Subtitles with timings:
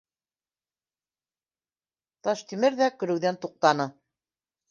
[2.27, 3.87] Таштимер ҙә көлөүҙән туҡтаны